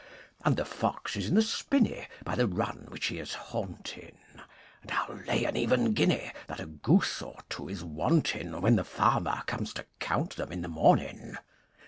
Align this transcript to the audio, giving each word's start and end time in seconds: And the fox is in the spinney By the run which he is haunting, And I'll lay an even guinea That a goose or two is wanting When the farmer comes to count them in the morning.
And 0.43 0.57
the 0.57 0.65
fox 0.65 1.15
is 1.15 1.27
in 1.27 1.35
the 1.35 1.43
spinney 1.43 2.07
By 2.23 2.33
the 2.33 2.47
run 2.47 2.85
which 2.89 3.05
he 3.05 3.19
is 3.19 3.35
haunting, 3.35 4.17
And 4.81 4.89
I'll 4.91 5.13
lay 5.27 5.43
an 5.45 5.55
even 5.55 5.93
guinea 5.93 6.31
That 6.47 6.59
a 6.59 6.65
goose 6.65 7.21
or 7.21 7.37
two 7.49 7.69
is 7.69 7.83
wanting 7.83 8.59
When 8.61 8.77
the 8.77 8.83
farmer 8.83 9.43
comes 9.45 9.73
to 9.75 9.85
count 9.99 10.37
them 10.37 10.51
in 10.51 10.63
the 10.63 10.67
morning. 10.67 11.37